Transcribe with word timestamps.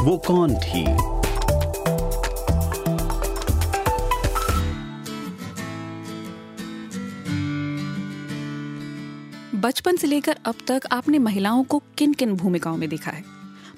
वो 0.00 0.16
कौन 0.18 0.54
थी? 0.54 0.84
बचपन 9.58 9.96
से 9.96 10.06
लेकर 10.06 10.38
अब 10.44 10.54
तक 10.68 10.82
आपने 10.92 11.18
महिलाओं 11.18 11.64
को 11.64 11.82
किन 11.98 12.12
किन 12.12 12.32
भूमिकाओं 12.32 12.76
में 12.76 12.88
देखा 12.88 13.10
है? 13.10 13.24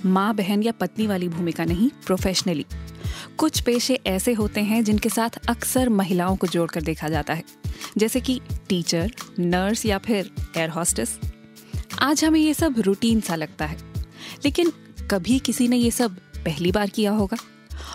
माँ, 0.06 0.34
बहन 0.34 0.62
या 0.62 0.72
पत्नी 0.72 1.06
वाली 1.06 1.29
भूमिका 1.29 1.64
नहीं 1.64 1.90
प्रोफेशनली 2.06 2.66
कुछ 3.39 3.61
पेशे 3.61 3.95
ऐसे 4.07 4.32
होते 4.32 4.61
हैं 4.61 4.84
जिनके 4.84 5.09
साथ 5.09 5.46
अक्सर 5.48 5.89
महिलाओं 5.89 6.36
को 6.36 6.46
जोड़कर 6.46 6.82
देखा 6.82 7.09
जाता 7.09 7.34
है। 7.34 7.43
जैसे 7.98 8.20
कि 8.20 8.41
टीचर 8.68 9.12
नर्स 9.39 9.86
या 9.86 9.98
फिर 9.98 10.30
एयर 10.57 10.68
हॉस्टेस 10.68 11.18
आज 11.98 12.25
हमें 12.25 12.41
ये 12.41 12.54
सब 12.54 12.75
रूटीन 12.79 13.20
सा 13.20 13.34
लगता 13.34 13.66
है। 13.66 13.93
लेकिन 14.45 14.72
कभी 15.12 15.39
किसी 15.39 15.66
ने 15.68 15.76
ये 15.76 15.90
सब 15.90 16.16
पहली 16.36 16.72
बार 16.72 16.89
किया 16.89 17.11
होगा? 17.11 17.36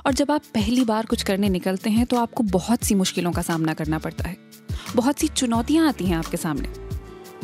और 0.06 0.14
जब 0.14 0.32
आप 0.32 0.42
पहली 0.54 0.84
बार 0.86 1.06
कुछ 1.06 1.24
करने 1.24 1.50
निकलते 1.50 1.90
हैं 1.90 2.06
तो 2.06 2.18
आपको 2.18 2.44
बहुत 2.44 2.84
सी 2.84 2.96
मुश्किलों 2.96 3.32
का 3.32 3.42
सामना 3.42 3.74
करना 3.74 4.00
पड़ता 4.00 4.28
है। 4.30 4.38
बहुत 4.96 5.20
सी 5.20 5.28
चुनौतियाँ 5.28 5.88
आती 5.88 6.06
हैं 6.06 6.18
आपके 6.18 6.38
सामने। 6.38 6.70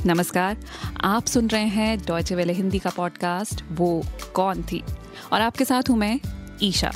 नमस्कार, 0.05 0.57
आप 1.01 1.25
सुन 1.25 1.47
रहे 1.47 1.65
हैं 1.65 1.97
डॉयचे 2.05 2.35
वेले 2.35 2.53
हिंदी 2.53 2.79
का 2.79 2.89
पॉडकास्ट 2.89 3.63
वो 3.71 4.03
कौन 4.33 4.63
थी? 4.63 4.83
और 5.33 5.41
आपके 5.41 5.65
साथ 5.65 5.89
हूँ 5.89 5.97
मैं, 5.97 6.19
ईशा। 6.63 6.91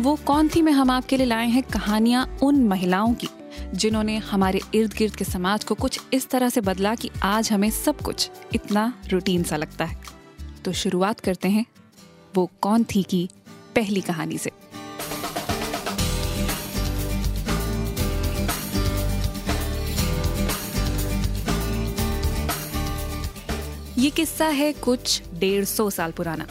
वो 0.00 0.16
कौन 0.16 0.48
थी 0.48 0.62
में, 0.62 0.72
हम 0.72 0.90
आपके 0.90 1.16
लिए 1.16 1.26
लाए 1.26 1.46
हैं 1.46 1.62
कहानियाँ 1.62 2.38
उन 2.42 2.62
महिलाओं 2.64 3.14
की। 3.14 3.28
जिन्होंने 3.74 4.16
हमारे 4.16 4.60
इर्द 4.74 4.92
गिर्द 4.92 5.16
के 5.16 5.24
समाज 5.24 5.64
को 5.64 5.74
कुछ 5.74 6.00
इस 6.12 6.28
तरह 6.30 6.48
से 6.48 6.60
बदला 6.60 6.94
कि 6.94 7.10
आज 7.22 7.52
हमें 7.52 7.70
सब 7.70 8.00
कुछ 8.00 8.30
इतना 8.54 8.92
रूटीन 9.08 9.42
सा 9.42 9.56
लगता 9.56 9.84
है। 9.84 10.00
तो 10.64 10.72
शुरुआत 10.72 11.20
करते 11.20 11.48
हैं 11.48 11.64
वो 12.34 12.50
कौन 12.60 12.84
थी 12.84 13.02
की 13.02 13.28
पहली 13.74 14.00
कहानी 14.00 14.38
से। 14.38 14.50
ये 23.98 24.10
किस्सा 24.10 24.46
है 24.46 24.72
कुछ 24.72 25.22
डेढ़ 25.34 25.64
सौ 25.64 25.90
साल 25.90 26.12
पुराना। 26.12 26.46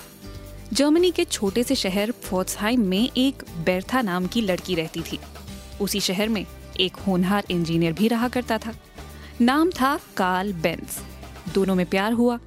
जर्मनी 0.73 1.11
के 1.11 1.23
छोटे 1.25 1.63
से 1.63 1.75
शहर 1.75 2.11
फोर्ट्सहाइम 2.11 2.81
में 2.81 3.09
एक 3.17 3.44
बेर्था 3.58 4.02
नाम 4.02 4.28
की 4.28 4.41
लड़की 4.41 4.75
रहती 4.75 5.02
थी। 5.02 5.19
उसी 5.81 6.00
शहर 6.00 6.30
में 6.30 6.45
एक 6.80 6.95
होनहार 6.95 7.45
इंजीनियर 7.52 7.94
भी 7.94 8.08
रहा 8.08 8.28
करता 8.28 8.58
था। 8.58 8.73
नाम 9.42 9.70
था 9.70 10.00
कार्ल 10.17 10.53
बेंस। 10.53 11.00
दोनों 11.53 11.75
में 11.75 11.86
प्यार 11.86 12.14
हुआ। 12.14 12.39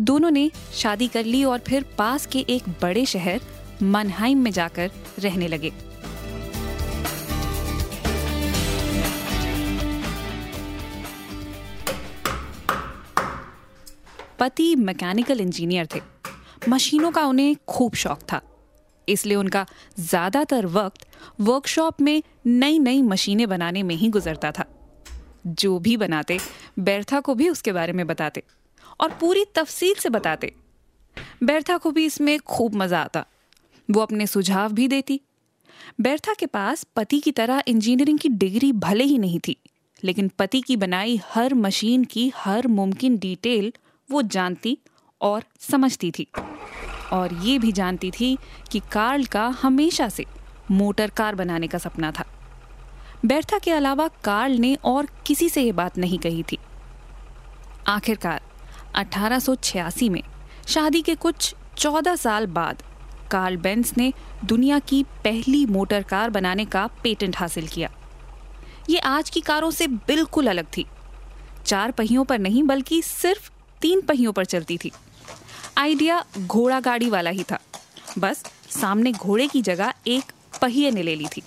दोनों 0.00 0.30
ने 0.30 0.50
शादी 0.74 1.08
कर 1.08 1.24
ली 1.24 1.44
और 1.44 1.58
फिर 1.58 1.84
पास 1.98 2.26
के 2.26 2.38
एक 2.38 2.62
बड़े 2.82 3.06
शहर 3.06 3.40
मनहाइम 3.82 4.38
में 4.38 4.50
जाकर 4.50 4.90
रहने 5.18 5.48
लगे। 5.48 5.72
पति 14.38 14.76
मैकेनिकल 14.76 15.40
इंजीनियर 15.40 15.88
थे। 15.94 16.00
मशीनों 16.68 17.10
का 17.10 17.24
उन्हें 17.26 17.56
खूब 17.68 17.94
शौक 17.94 18.20
था। 18.32 18.40
इसलिए 19.08 19.36
उनका 19.36 19.66
ज़्यादातर 20.00 20.66
वक्त 20.68 21.06
वर्कशॉप 21.40 22.00
में 22.00 22.22
नई 22.46 22.78
नई 22.78 23.02
मशीनें 23.02 23.48
बनाने 23.48 23.82
में 23.82 23.94
ही 23.94 24.08
गुजरता 24.08 24.50
था। 24.50 24.64
जो 25.46 25.78
भी 25.78 25.96
बनाते, 25.96 26.38
बेर्था 26.78 27.20
को 27.20 27.34
भी 27.34 27.48
उसके 27.48 27.72
बारे 27.72 27.92
में 27.92 28.06
बताते 28.06 28.42
और 29.00 29.16
पूरी 29.20 29.44
तफसील 29.54 29.94
से 29.94 30.08
बताते। 30.10 30.52
बेर्था 31.42 31.76
को 31.76 31.90
भी 31.90 32.04
इसमें 32.06 32.38
खूब 32.40 32.74
मज़ा 32.74 33.00
आता। 33.00 33.24
वो 33.88 34.00
अपने 34.00 34.26
सुझाव 34.26 34.72
भी 34.72 34.88
देती। 34.88 35.20
बेर्था 36.00 36.34
के 36.34 36.46
पास 36.46 36.84
पति 36.96 37.20
की 37.20 37.30
तरह 37.32 37.62
इंजीनियरिंग 37.68 38.18
की 38.18 38.28
डिग्री 38.30 38.72
भले 38.74 39.04
ही 39.04 39.18
नहीं 39.18 39.38
थी, 39.38 39.56
लेकिन 40.02 40.30
पति 40.38 40.60
की 40.60 40.76
बनाई 40.76 41.20
हर 41.24 41.54
मशीन 41.56 42.04
की 42.04 42.32
हर 42.36 42.66
मुमकिन 42.68 43.18
डिटेल 43.18 43.72
वो 44.08 44.22
जानती 44.24 44.76
और 45.20 45.44
समझती 45.60 46.10
थी। 46.10 46.26
और 47.12 47.34
ये 47.34 47.58
भी 47.58 47.72
जानती 47.72 48.10
थी 48.10 48.38
कि 48.72 48.80
कार्ल 48.92 49.24
का 49.24 49.46
हमेशा 49.46 50.08
से 50.08 50.24
मोटर 50.70 51.10
कार 51.10 51.34
बनाने 51.34 51.66
का 51.66 51.78
सपना 51.78 52.10
था। 52.10 52.24
बेर्था 53.24 53.58
के 53.58 53.70
अलावा 53.70 54.08
कार्ल 54.08 54.52
ने 54.52 54.74
और 54.74 55.06
किसी 55.26 55.48
से 55.48 55.62
ये 55.62 55.72
बात 55.72 55.98
नहीं 55.98 56.18
कही 56.18 56.42
थी। 56.42 56.58
आखिरकार 57.86 58.42
1886 58.94 60.08
में 60.08 60.22
शादी 60.68 61.02
के 61.02 61.14
कुछ 61.14 61.54
14 61.76 62.16
साल 62.16 62.46
बाद 62.46 62.82
कार्ल 63.30 63.56
बेंस 63.56 63.98
ने 63.98 64.12
दुनिया 64.44 64.78
की 64.78 65.02
पहली 65.02 65.66
मोटर 65.66 66.02
कार 66.02 66.30
बनाने 66.30 66.64
का 66.64 66.86
पेटेंट 66.86 67.36
हासिल 67.36 67.68
किया। 67.68 67.90
ये 68.90 68.98
आज 68.98 69.30
की 69.30 69.40
कारों 69.40 69.70
से 69.70 69.86
बिल्कुल 69.86 70.46
अलग 70.46 70.66
थी। 70.76 70.86
चार 71.66 71.90
पहियों 71.90 72.24
पर 72.24 72.38
नहीं, 72.38 72.62
बल्कि 72.62 73.02
सिर्फ़ 73.02 73.50
तीन 73.80 74.00
पहियों 74.00 74.32
पर 74.32 74.44
चलती 74.44 74.78
थी। 74.78 74.92
आइडिया 75.78 76.24
घोड़ा 76.38 76.78
गाड़ी 76.80 77.08
वाला 77.10 77.30
ही 77.30 77.42
था। 77.42 77.58
बस 78.18 78.42
सामने 78.70 79.12
घोड़े 79.12 79.46
की 79.46 79.62
जगह 79.62 79.92
एक 80.06 80.32
पहिए 80.62 80.90
ने 80.90 81.02
ले 81.02 81.14
ली 81.14 81.26
थी। 81.26 81.42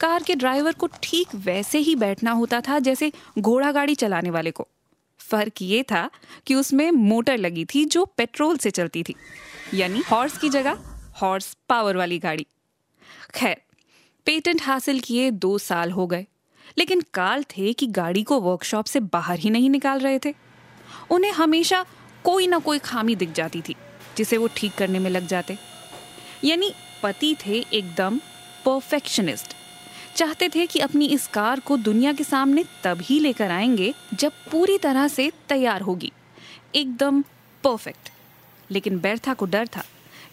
कार 0.00 0.22
के 0.22 0.34
ड्राइवर 0.34 0.72
को 0.72 0.88
ठीक 1.02 1.34
वैसे 1.36 1.78
ही 1.78 1.94
बैठना 1.96 2.30
होता 2.30 2.60
था, 2.60 2.78
जैसे 2.78 3.12
घोड़ा 3.38 3.70
गाड़ी 3.72 3.94
चलाने 3.94 4.30
वाले 4.30 4.50
को। 4.50 4.66
फ़र्क 5.20 5.62
ये 5.62 5.82
था 5.82 6.08
कि 6.46 6.54
उसमें 6.54 6.90
मोटर 6.90 7.38
लगी 7.38 7.64
थी 7.64 7.84
जो 7.84 8.04
पेट्रोल 8.16 8.56
से 8.56 8.70
चलती 8.70 9.02
थी, 9.02 9.14
यानी 9.74 10.02
हॉर्स 10.10 10.38
की 10.38 10.48
जगह 10.48 10.78
हॉर्स 11.22 11.56
पावर 11.68 11.96
वाली 11.96 12.18
गाड़ी। 12.18 12.46
खैर, 13.34 13.56
पेटेंट 14.26 14.62
हासिल 14.62 15.00
किए 15.00 15.30
दो 15.30 15.56
साल 15.58 15.90
हो 15.90 16.06
गए, 16.06 16.26
लेकिन 16.78 17.02
काल 17.14 17.42
थे 17.50 17.72
कि 17.72 17.86
गाड़ी 17.86 18.22
को 18.22 18.40
वर्कशॉप 18.40 18.84
से 18.84 19.00
बाहर 19.00 19.38
ही 19.38 19.50
नहीं 19.50 19.70
निकाल 19.70 20.00
रहे 20.00 20.18
थे। 20.18 20.34
उन्हें 21.10 21.32
हमेशा 21.32 21.84
कोई 22.24 22.46
ना 22.46 22.58
कोई 22.58 22.78
खामी 22.78 23.14
दिख 23.14 23.32
जाती 23.32 23.62
थी, 23.62 23.74
जिसे 24.16 24.36
वो 24.36 24.48
ठीक 24.56 24.74
करने 24.74 24.98
में 24.98 25.10
लग 25.10 25.26
जाते। 25.26 25.58
यानी 26.44 26.72
पति 27.02 27.36
थे 27.46 27.58
एकदम 27.72 28.18
परफेक्शनिस्ट 28.64 29.56
चाहते 30.16 30.48
थे 30.48 30.66
कि 30.66 30.78
अपनी 30.78 31.06
इस 31.06 31.26
कार 31.26 31.60
को 31.60 31.76
दुनिया 31.76 32.12
के 32.12 32.24
सामने 32.24 32.64
तभी 32.84 33.18
लेकर 33.20 33.50
आएँगे 33.50 33.94
जब 34.14 34.32
पूरी 34.50 34.78
तरह 34.78 35.08
से 35.08 35.30
तैयार 35.48 35.80
होगी। 35.80 36.12
एकदम 36.74 37.22
परफेक्ट 37.64 38.10
लेकिन 38.70 38.98
बैरथा 38.98 39.34
को 39.34 39.46
डर 39.46 39.66
था 39.66 39.84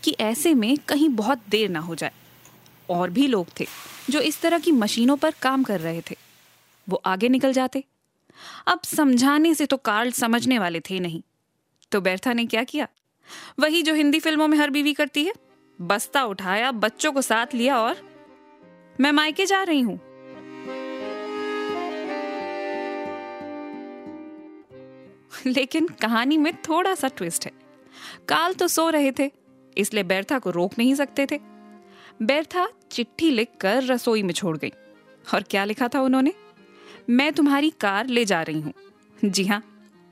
कि 0.04 0.16
ऐसे 0.20 0.54
में 0.54 0.78
कहीं 0.78 1.10
बहुत 1.10 1.42
देर 1.50 1.70
ना 1.70 1.80
हो 1.80 1.96
जाए। 1.96 2.12
और 2.90 3.10
भी 3.10 3.28
लोग 3.28 3.48
थे 3.60 3.68
जो 4.10 4.20
इस 4.20 4.42
तरह 4.42 4.60
की 4.60 4.72
मशीनों 4.72 5.18
पर 5.18 5.34
काम 5.42 5.64
कर 5.64 5.80
रहे 5.80 6.02
थे। 6.02 6.16
वो 6.88 7.02
आगे 7.06 7.30
निकल 7.30 7.54
जाते। 7.54 7.84
अब 8.68 8.82
समझाने 8.82 9.54
से 9.54 9.66
तो 9.66 9.78
कार्ल 9.78 10.12
समझने 10.12 10.60
वाले 10.60 10.80
थे 10.80 11.00
नहीं। 11.00 11.22
तो 11.92 12.02
बेर्था 12.02 12.34
ने 12.34 12.46
क्या 12.46 12.64
किया? 12.64 12.88
वही 13.60 13.82
जो 13.84 13.94
हिंदी 13.94 14.20
फ़िल्मों 14.20 14.48
में 14.48 14.58
हर 14.58 14.70
बीवी 14.70 14.94
करती 14.94 15.24
है, 15.26 15.34
बस्ता 15.82 16.24
उठाया, 16.24 16.72
बच्चों 16.72 17.12
को 17.12 17.22
साथ 17.22 17.54
लिया 17.54 17.80
और 17.80 17.96
मैं 19.02 19.12
मायके 19.12 19.46
जा 19.46 19.64
रही 19.64 19.82
हूँ। 19.82 20.00
लेकिन 25.46 25.88
कहानी 25.88 26.38
में 26.38 26.54
थोड़ा 26.54 26.96
सा 26.96 27.08
ट्विस्ट 27.08 27.46
है। 27.46 27.52
काल 28.30 28.54
तो 28.54 28.68
सो 28.68 28.90
रहे 28.90 29.12
थे, 29.12 29.32
इसलिए 29.78 30.04
बेर्था 30.04 30.40
को 30.40 30.50
रोक 30.50 30.78
नहीं 30.78 30.96
सकते 30.96 31.28
थे। 31.32 31.40
बेर्था 32.22 32.68
चिट्ठी 32.92 33.30
लिखकर 33.32 33.84
रसोई 33.84 34.24
में 34.24 34.34
छोड़ 34.34 34.58
गई। 34.58 34.72
और 35.34 35.44
क्या 35.44 35.66
लिखा 35.66 35.88
था 35.88 36.02
उन्होंने? 36.02 36.34
मैं 37.10 37.34
तुम्हारी 37.34 37.70
कार 37.70 38.08
ले 38.08 38.26
जा 38.26 38.42
रही 38.42 38.62
हूँ। 38.62 38.74
जी 39.26 39.46
हाँ 39.46 39.64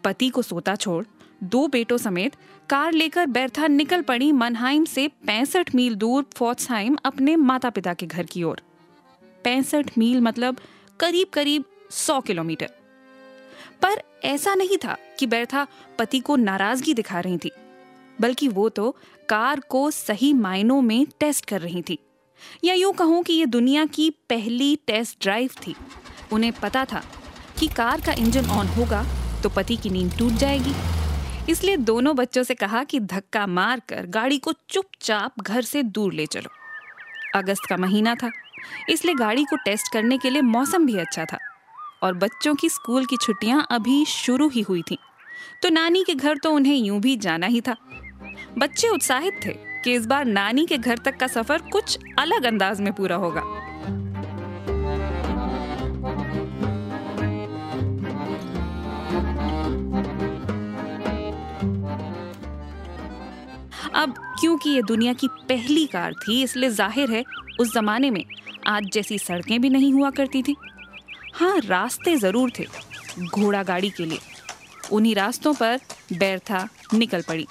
पति 0.03 0.29
को 0.29 0.41
सोता 0.41 0.75
छोड़ 0.75 1.03
दो 1.45 1.67
बेटों 1.67 1.97
समेत 1.97 2.35
कार 2.69 2.93
लेकर 2.93 3.25
बेर्था 3.27 3.67
निकल 3.67 4.01
पड़ी 4.01 4.31
मनहाइम 4.33 4.85
से 4.85 5.07
पैंसठ 5.27 5.73
मील 5.75 5.95
दूर 5.95 6.25
फोर्ट्सहाइम 6.35 6.97
अपने 7.05 7.35
माता 7.35 7.69
पिता 7.69 7.93
के 7.93 8.05
घर 8.05 8.25
की 8.25 8.43
ओर। 8.43 8.61
पैंसठ 9.43 9.97
मील 9.97 10.21
मतलब 10.21 10.59
करीब 10.99 11.27
करीब 11.33 11.63
सौ 11.91 12.19
किलोमीटर। 12.21 12.69
पर 13.81 14.01
ऐसा 14.23 14.55
नहीं 14.55 14.77
था 14.77 14.97
कि 15.19 15.27
बेर्था 15.27 15.65
पति 15.99 16.19
को 16.19 16.35
नाराज़गी 16.35 16.93
दिखा 16.93 17.19
रही 17.19 17.37
थी, 17.37 17.51
बल्कि 18.19 18.47
वो 18.47 18.67
तो 18.69 18.89
कार 19.29 19.59
को 19.69 19.89
सही 19.91 20.33
मायनों 20.33 20.81
में 20.81 21.05
टेस्ट 21.19 21.45
कर 21.45 21.61
रही 21.61 21.81
थी। 21.81 21.99
या 22.63 22.73
यूँ 22.73 22.93
कहूँ 22.93 23.21
कि 23.23 23.33
ये 23.33 23.45
दुनिया 23.47 23.85
की 23.85 24.09
पहली 24.29 24.75
टेस्ट 24.87 25.21
ड्राइव 25.21 25.51
थी। 25.67 25.75
उन्हें 26.33 26.51
पता 26.53 26.85
था 26.85 27.03
कि 27.59 27.67
कार 27.67 28.01
का 28.01 28.13
इंजन 28.13 28.49
ऑन 28.49 28.67
होगा 28.67 29.05
तो 29.43 29.49
पति 29.49 29.77
की 29.77 29.89
नींद 29.89 30.17
टूट 30.19 30.33
जाएगी। 30.33 30.73
इसलिए 31.49 31.77
दोनों 31.77 32.15
बच्चों 32.15 32.43
से 32.43 32.53
कहा 32.55 32.83
कि 32.83 32.99
धक्का 33.01 33.45
मार 33.47 33.81
कर 33.89 34.05
गाड़ी 34.09 34.37
को 34.37 34.53
चुपचाप 34.69 35.41
घर 35.41 35.61
से 35.63 35.83
दूर 35.85 36.13
ले 36.13 36.25
चलो। 36.25 36.49
अगस्त 37.35 37.65
का 37.69 37.77
महीना 37.77 38.15
था, 38.15 38.29
इसलिए 38.89 39.15
गाड़ी 39.15 39.43
को 39.43 39.55
टेस्ट 39.55 39.91
करने 39.93 40.17
के 40.17 40.29
लिए 40.29 40.41
मौसम 40.43 40.85
भी 40.85 40.97
अच्छा 40.97 41.25
था। 41.25 41.37
और 42.03 42.13
बच्चों 42.15 42.55
की 42.55 42.69
स्कूल 42.69 43.05
की 43.05 43.17
छुट्टियाँ 43.17 43.65
अभी 43.71 44.03
शुरू 44.05 44.47
ही 44.49 44.61
हुई 44.61 44.81
थी 44.81 44.97
तो 45.63 45.69
नानी 45.69 46.03
के 46.03 46.13
घर 46.13 46.37
तो 46.37 46.51
उन्हें 46.51 46.75
यूँ 46.75 46.99
भी 47.01 47.15
जाना 47.17 47.47
ही 47.47 47.61
था। 47.61 47.75
बच्चे 48.57 48.89
उत्साहित 48.89 49.39
थे 49.45 49.53
कि 49.83 49.93
इस 49.93 50.05
बार 50.05 50.25
नानी 50.25 50.65
के 50.65 50.77
घर 50.77 50.97
तक 50.97 51.17
का 51.17 51.27
सफ़र 51.27 51.61
कुछ 51.71 51.97
अलग 52.19 52.45
अंदाज 52.45 52.81
में 52.81 52.91
पूरा 52.93 53.15
होगा। 53.15 53.41
क्योंकि 64.39 64.69
ये 64.69 64.81
दुनिया 64.83 65.13
की 65.13 65.27
पहली 65.49 65.85
कार 65.87 66.13
थी, 66.13 66.41
इसलिए 66.43 66.69
ज़ाहिर 66.71 67.11
है 67.11 67.23
उस 67.59 67.73
जमाने 67.73 68.09
में 68.11 68.23
आज 68.67 68.89
जैसी 68.93 69.17
सड़कें 69.19 69.59
भी 69.61 69.69
नहीं 69.69 69.91
हुआ 69.93 70.09
करती 70.11 70.41
थी। 70.43 70.55
हाँ 71.35 71.59
रास्ते 71.59 72.15
ज़रूर 72.17 72.51
थे, 72.59 72.65
घोड़ा 73.19 73.63
गाड़ी 73.63 73.89
के 73.89 74.05
लिए। 74.05 74.19
उन्हीं 74.91 75.15
रास्तों 75.15 75.53
पर 75.53 75.79
बैरथा 76.13 76.67
निकल 76.93 77.21
पड़ी। 77.21 77.45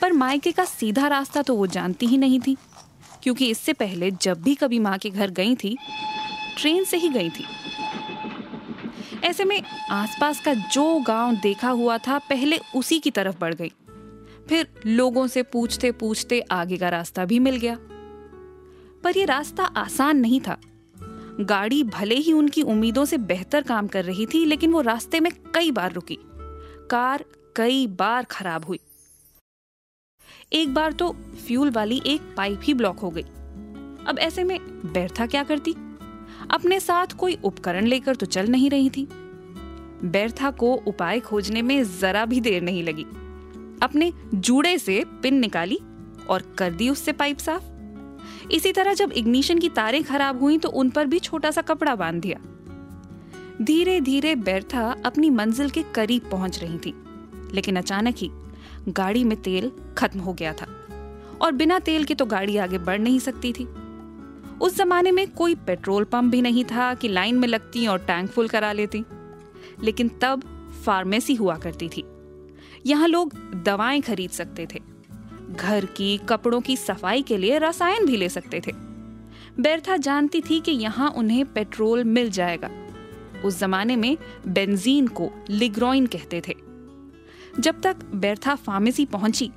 पर 0.00 0.12
मायके 0.12 0.52
का 0.52 0.64
सीधा 0.64 1.06
रास्ता 1.08 1.42
तो 1.42 1.54
वो 1.56 1.66
जानती 1.68 2.06
ही 2.06 2.16
नहीं 2.18 2.40
थी, 2.40 2.56
क्योंकि 3.22 3.50
इससे 3.50 3.72
पहले 3.72 4.10
जब 4.12 4.42
भी 4.42 4.54
कभी 4.54 4.78
माँ 4.78 4.96
के 4.98 5.10
घर 5.10 5.30
गई 5.32 5.54
थी, 5.54 5.76
ट्रेन 6.58 6.84
से 6.84 6.96
ही 6.96 7.08
गई 7.08 7.30
थी। 7.30 7.44
ऐसे 9.24 9.44
में 9.44 9.62
आसपास 9.90 10.40
का 10.40 10.54
जो 10.54 10.98
गाँव 10.98 11.36
देखा 11.36 11.70
हुआ 11.70 11.98
था, 11.98 12.18
पहले 12.20 12.58
उसी 12.74 12.98
की 12.98 13.10
तरफ़ 13.10 13.38
बढ़ 13.40 13.54
गई। 13.54 13.72
फिर 14.48 14.68
लोगों 14.86 15.26
से 15.26 15.42
पूछते 15.42 15.92
पूछते 15.92 16.40
आगे 16.40 16.76
का 16.76 16.88
रास्ता 16.88 17.24
भी 17.24 17.38
मिल 17.38 17.56
गया। 17.56 17.78
पर 19.04 19.16
यह 19.16 19.24
रास्ता 19.24 19.64
आसान 19.64 20.16
नहीं 20.16 20.40
था। 20.40 20.60
गाड़ी 21.40 21.82
भले 21.82 22.14
ही 22.14 22.32
उनकी 22.32 22.62
उम्मीदों 22.62 23.04
से 23.04 23.18
बेहतर 23.18 23.62
काम 23.62 23.86
कर 23.86 24.04
रही 24.04 24.26
थी, 24.26 24.44
लेकिन 24.44 24.72
वो 24.72 24.80
रास्ते 24.80 25.20
में 25.20 25.32
कई 25.54 25.70
बार 25.70 25.92
रुकी। 25.92 26.18
कार 26.90 27.24
कई 27.56 27.86
बार 27.86 28.24
खराब 28.24 28.64
हुई। 28.64 28.78
एक 30.52 30.74
बार 30.74 30.92
तो 30.92 31.16
फ्यूल 31.46 31.70
वाली 31.70 32.02
एक 32.06 32.34
पाइप 32.36 32.60
ही 32.64 32.74
ब्लॉक 32.74 32.98
हो 32.98 33.10
गई। 33.10 33.22
अब 34.06 34.16
ऐसे 34.18 34.44
में 34.44 34.60
बैरथा 34.92 35.26
क्या 35.26 35.44
करती? 35.44 35.72
अपने 36.50 36.80
साथ 36.80 37.06
कोई 37.06 37.38
उपकरण 37.44 37.86
लेकर 37.86 38.16
तो 38.16 38.26
चल 38.26 38.46
नहीं 38.46 38.70
रही 38.70 38.90
थी। 38.90 39.08
बैरथा 40.04 40.50
को 40.50 40.74
उपाय 40.74 41.20
खोजने 41.20 41.62
में 41.62 41.98
जरा 41.98 42.24
भी 42.24 42.40
देर 42.40 42.62
नहीं 42.62 42.82
लगी। 42.82 43.06
अपने 43.84 44.12
जूड़े 44.34 44.76
से 44.78 45.02
पिन 45.22 45.34
निकाली 45.34 45.78
और 46.30 46.42
कर 46.58 46.72
दी 46.72 46.88
उससे 46.88 47.12
पाइप 47.12 47.38
साफ़। 47.38 47.62
इसी 48.52 48.72
तरह 48.72 48.94
जब 48.94 49.12
इग्निशन 49.12 49.58
की 49.58 49.68
तारें 49.68 50.02
खराब 50.04 50.40
हुई 50.40 50.58
तो 50.58 50.68
उन 50.70 50.90
पर 50.90 51.06
भी 51.06 51.18
छोटा 51.18 51.50
सा 51.50 51.62
कपड़ा 51.62 51.94
बाँध 51.94 52.20
दिया। 52.22 52.38
धीरे 53.62 54.00
धीरे 54.00 54.34
बैरथा 54.36 54.94
अपनी 55.04 55.30
मंजिल 55.30 55.70
के 55.70 55.82
करीब 55.94 56.28
पहुँच 56.30 56.58
रही 56.62 56.78
थी, 56.78 56.94
लेकिन 57.52 57.76
अचानक 57.76 58.14
ही 58.18 58.30
गाड़ी 58.88 59.24
में 59.24 59.40
तेल 59.42 59.70
खत्म 59.98 60.20
हो 60.20 60.32
गया 60.32 60.52
था 60.52 60.66
और 61.40 61.52
बिना 61.52 61.78
तेल 61.78 62.04
के 62.04 62.14
तो 62.14 62.26
गाड़ी 62.26 62.56
आगे 62.56 62.78
बढ़ 62.78 63.00
नहीं 63.00 63.18
सकती 63.18 63.52
थी। 63.52 63.66
उस 64.60 64.76
जमाने 64.76 65.10
में 65.10 65.26
कोई 65.30 65.54
पेट्रोल 65.66 66.04
पंप 66.04 66.30
भी 66.32 66.40
नहीं 66.42 66.64
था 66.64 66.92
कि 66.94 67.08
लाइन 67.08 67.38
में 67.38 67.48
लगती 67.48 67.86
और 67.86 67.98
टैंक 67.98 68.30
फुल 68.30 68.48
करा 68.48 68.72
लेती, 68.72 69.04
लेकिन 69.82 70.10
तब 70.22 70.42
फार्मेसी 70.84 71.34
हुआ 71.34 71.56
करती 71.56 71.88
थी। 71.88 72.04
यहाँ 72.86 73.08
लोग 73.08 73.34
दवाएँ 73.62 74.00
खरीद 74.00 74.30
सकते 74.30 74.66
थे। 74.74 74.80
घर 75.56 75.84
की, 75.84 76.20
कपड़ों 76.28 76.60
की 76.60 76.76
सफ़ाई 76.76 77.22
के 77.22 77.36
लिए 77.36 77.58
रसायन 77.58 78.06
भी 78.06 78.16
ले 78.16 78.28
सकते 78.28 78.60
थे। 78.66 78.72
बेरथा 79.60 79.96
जानती 79.96 80.40
थी 80.40 80.60
कि 80.60 80.72
यहाँ 80.72 81.10
उन्हें 81.10 81.52
पेट्रोल 81.52 82.04
मिल 82.04 82.30
जाएगा। 82.30 82.70
उस 83.44 83.58
जमाने 83.58 83.96
में 83.96 84.18
बेंजीन 84.48 85.06
को 85.06 85.30
लिग्रोइन 85.50 86.06
कहते 86.06 86.42
थे। 86.48 86.54
जब 87.60 87.80
तक 87.80 87.96
बेरथा 88.14 88.54
फार्मेसी 88.54 89.04
पहुँची, 89.04 89.50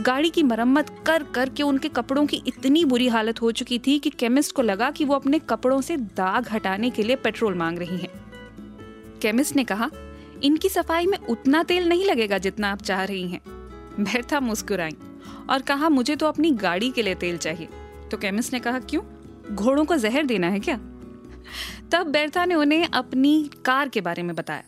गाड़ी 0.00 0.30
की 0.30 0.42
मरम्मत 0.42 1.04
कर 1.06 1.22
कर 1.22 1.48
के 1.48 1.62
उनके 1.62 1.88
कपड़ों 1.88 2.26
की 2.26 2.42
इतनी 2.46 2.84
बुरी 2.84 3.08
हालत 3.08 3.42
हो 3.42 3.52
चुकी 3.52 3.78
थी 3.78 3.98
कि 3.98 4.10
केमिस्ट 4.10 4.52
को 4.52 4.62
लगा 4.62 4.90
कि 4.90 5.04
वो 5.04 5.14
अपने 5.14 5.38
कपड़ों 5.38 5.80
से 5.80 5.96
दाग 5.96 6.48
हटाने 6.48 6.90
के 6.90 7.02
लिए 7.02 7.16
पेट्रोल 7.16 7.54
मांग 7.54 7.78
रही 7.78 7.96
हैं। 7.96 8.10
केमिस्ट 9.22 9.56
ने 9.56 9.64
कहा 9.64 9.90
इनकी 10.42 10.68
सफ़ाई 10.68 11.06
में 11.06 11.18
उतना 11.18 11.62
तेल 11.62 11.88
नहीं 11.88 12.04
लगेगा 12.04 12.38
जितना 12.38 12.70
आप 12.72 12.82
चाह 12.82 13.04
रही 13.04 13.28
हैं। 13.28 13.40
बेरथा 14.00 14.40
मुस्कुराई 14.40 14.96
और 15.50 15.62
कहा, 15.62 15.88
मुझे 15.88 16.16
तो 16.16 16.26
अपनी 16.26 16.50
गाड़ी 16.50 16.90
के 16.90 17.02
लिए 17.02 17.14
तेल 17.14 17.36
चाहिए। 17.36 17.68
तो 18.10 18.16
केमिस्ट 18.16 18.52
ने 18.52 18.60
कहा, 18.60 18.78
क्यों? 18.78 19.02
घोड़ों 19.54 19.84
को 19.84 19.96
जहर 19.96 20.26
देना 20.26 20.48
है 20.48 20.60
क्या? 20.60 20.76
तब 21.92 22.06
बेरथा 22.06 22.44
ने 22.44 22.54
उन्हें 22.54 22.88
अपनी 22.88 23.50
कार 23.64 23.88
के 23.88 24.00
बारे 24.00 24.22
में 24.22 24.34
बताया। 24.36 24.62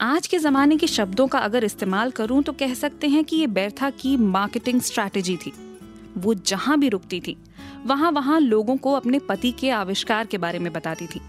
आज 0.00 0.26
के 0.26 0.38
ज़माने 0.38 0.76
के 0.76 0.86
शब्दों 0.86 1.26
का 1.26 1.38
अगर 1.38 1.64
इस्तेमाल 1.64 2.10
करूँ 2.10 2.42
तो 2.42 2.52
कह 2.52 2.74
सकते 2.74 3.08
हैं 3.08 3.24
कि 3.24 3.36
ये 3.36 3.46
बेरथा 3.46 3.90
की 3.90 4.16
मार्केटिंग 4.16 4.80
स्ट्रैटेजी 4.80 5.36
थी। 5.36 5.52
वो 6.16 6.34
जहाँ 6.34 6.78
भी 6.78 6.88
रुकती 6.88 7.20
थी 7.20 7.36
वहाँ 7.86 8.10
वहाँ 8.12 8.40
लोगों 8.40 8.76
को 8.76 8.92
अपने 8.92 9.18
पति 9.18 9.50
के 9.52 9.70
आविष्कार 9.70 10.26
के 10.26 10.38
बारे 10.38 10.58
में 10.58 10.72
बताती 10.72 11.06
थी। 11.06 11.20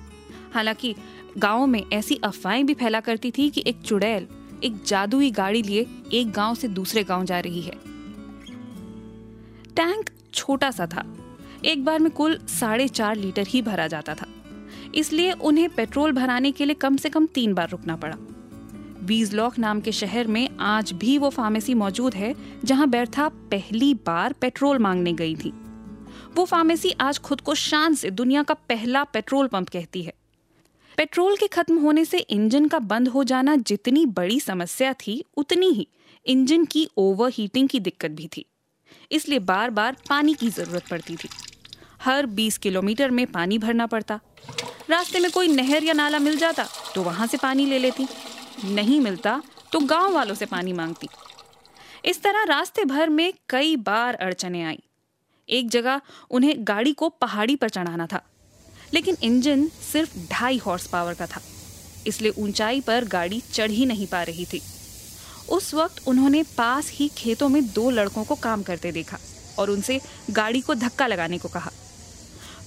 हालाँकि 0.56 0.96
गाँव 1.38 1.66
में 1.66 1.84
ऐसी 1.94 2.20
अफवाहें 2.24 2.66
भी 2.66 2.74
फैला 2.74 3.00
करती 3.00 3.32
थी 3.32 3.50
कि 3.50 3.64
एक 3.68 3.82
चुड़ैल 3.82 4.28
एक 4.64 4.84
जादुई 4.84 5.32
गाड़ी 5.32 5.62
लिए 5.64 5.86
एक 6.14 6.32
गाँव 6.32 6.56
से 6.56 6.68
दूसरे 6.68 7.04
गाँव 7.04 7.26
जा 7.26 7.40
रही 7.40 7.62
है। 7.62 7.74
टैंक 9.76 10.10
छोटा 10.34 10.72
सा 10.72 10.86
था। 10.86 11.06
एक 11.66 11.86
बार 11.86 12.00
में 12.00 12.12
कुल 12.12 12.38
साढ़े 12.50 12.88
चार 12.88 13.16
लीटर 13.16 13.48
ही 13.48 13.62
भरा 13.62 13.88
जाता 13.88 14.16
था। 14.16 14.28
इसलिए 14.96 15.32
उन्हें 15.32 15.70
पेट्रोल 15.70 16.12
भराने 16.12 16.52
के 16.52 16.66
लिए 16.66 16.76
कम 16.76 16.98
से 16.98 17.10
कम 17.10 17.26
तीन 17.26 17.54
बार 17.54 17.70
रुकना 17.70 17.96
पड़ा। 17.96 18.18
वीजलॉक 19.04 19.60
नाम 19.60 19.82
के 19.82 19.92
शहर 19.92 20.28
में 20.28 20.50
आज 20.60 20.92
भी 20.92 21.18
वो 21.18 21.30
फार्मेसी 21.30 21.74
मौजूद 21.74 22.14
है, 22.14 22.34
जहाँ 22.66 22.88
बेरथा 22.90 23.28
पहली 23.28 23.94
बार 23.94 24.34
पेट्रोल 24.34 24.80
मांगने 24.80 25.14
गई 25.14 25.36
थी। 25.36 25.54
वो 26.36 26.46
फार्मेसी 26.46 26.92
आज 26.92 27.20
खुद 27.20 27.42
को 27.42 27.56
शान 27.56 27.94
से 27.94 28.12
दुनिया 28.12 28.44
का 28.44 28.54
पहला 28.54 29.04
पेट्रोल 29.04 29.48
पंप 29.48 29.70
कहती 29.70 30.02
है। 30.02 30.15
पेट्रोल 30.98 31.36
के 31.36 31.48
खत्म 31.48 31.78
होने 31.78 32.04
से 32.06 32.18
इंजन 32.18 32.68
का 32.68 32.80
बंद 32.82 33.08
हो 33.08 33.24
जाना 33.24 33.56
जितनी 33.56 34.06
बड़ी 34.06 34.40
समस्या 34.40 34.94
थी, 34.94 35.24
उतनी 35.38 35.70
ही 35.70 35.88
इंजन 36.26 36.66
की 36.66 36.88
ओवर 36.98 37.32
हीटिंग 37.34 37.68
की 37.70 37.80
दिक्कत 37.80 38.12
भी 38.12 38.28
थी। 38.28 38.46
इसलिए 39.12 39.40
बार 39.40 39.70
बार 39.70 39.98
पानी 40.10 40.34
की 40.34 40.50
ज़रूरत 40.50 40.88
पड़ती 40.88 41.16
थी। 41.16 41.30
हर 42.02 42.26
20 42.26 42.58
किलोमीटर 42.58 43.12
में 43.12 43.26
पानी 43.28 43.58
भरना 43.58 43.86
पड़ता। 43.86 44.20
रास्ते 44.90 45.20
में 45.20 45.30
कोई 45.32 45.48
नहर 45.48 45.84
या 45.84 45.94
नाला 45.94 46.20
मिल 46.20 46.38
जाता 46.38 46.66
तो 46.96 47.04
वहाँ 47.04 47.28
से 47.28 47.38
पानी 47.38 47.66
ले 47.66 47.80
लेती। 47.80 48.08
नहीं 48.66 49.00
मिलता 49.02 49.42
तो 49.72 49.80
गाँव 49.80 50.14
वालों 50.14 50.36
से 50.36 50.46
पानी 50.46 50.74
मांगती। 50.74 51.08
इस 52.06 52.22
तरह 52.24 52.44
रास्ते 52.44 52.86
भर 52.86 53.10
में 53.10 53.34
कई 53.50 53.76
बार 53.76 54.16
अड़चने 54.16 54.64
आई। 54.64 54.80
एक 55.50 55.70
जगह 55.70 56.02
उन्हें 56.32 56.56
गाड़ी 56.60 56.94
को 56.94 57.10
पहाड़ी 57.12 57.56
पर 57.56 57.70
चढ़ाना 57.70 58.08
था। 58.08 58.22
लेकिन 58.96 59.18
इंजन 59.24 59.68
सिर्फ़ 59.92 60.18
ढाई 60.32 60.58
हॉर्स 60.58 60.88
पावर 60.88 61.14
का 61.14 61.26
था। 61.26 61.42
इसलिए 62.08 62.34
ऊंचाई 62.38 62.82
पर 62.82 63.06
गाड़ी 63.08 63.42
चढ़ 63.54 63.72
ही 63.72 63.86
नहीं 63.86 64.08
पा 64.08 64.24
रही 64.24 64.46
थी। 64.46 64.62
उस 65.50 65.74
वक्त 65.74 66.08
उन्होंने 66.08 66.44
पास 66.58 66.90
ही 66.92 67.08
खेतों 67.08 67.50
में 67.50 67.64
दो 67.66 67.90
लड़कों 67.90 68.24
को 68.24 68.36
काम 68.36 68.64
करते 68.64 68.92
देखा 68.92 69.18
और 69.60 69.70
उनसे 69.70 70.00
गाड़ी 70.32 70.62
को 70.62 70.76
धक्का 70.76 71.08
लगाने 71.08 71.38
को 71.38 71.50
कहा। 71.50 71.72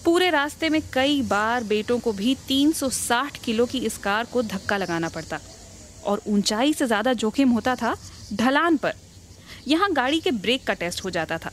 पूरे 0.05 0.31
रास्ते 0.31 0.69
में 0.69 0.81
कई 0.93 1.21
बार 1.23 1.65
बेटों 1.65 1.99
को 1.99 2.13
भी 2.13 2.35
360 2.49 3.39
किलो 3.45 3.67
की 3.67 3.79
इस 3.79 3.97
कार 3.99 4.25
को 4.25 4.43
धक्का 4.43 4.77
लगाना 4.77 5.09
पड़ता 5.09 5.41
और 6.05 6.23
ऊंचाई 6.27 6.73
से 6.73 6.87
ज़्यादा 6.87 7.13
जोखिम 7.15 7.51
होता 7.51 7.75
था 7.75 7.95
ढलान 8.35 8.77
पर। 8.77 8.95
यहाँ 9.69 9.93
गाड़ी 9.93 10.21
के 10.21 10.31
ब्रेक 10.31 10.67
का 10.67 10.75
टेस्ट 10.75 11.05
हो 11.05 11.11
जाता 11.11 11.39
था। 11.39 11.51